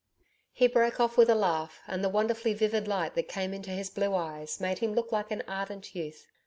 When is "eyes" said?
4.15-4.59